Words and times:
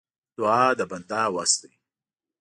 دعا 0.37 0.63
د 0.77 0.81
بنده 0.89 1.21
وس 1.35 1.51
دی. 1.61 1.73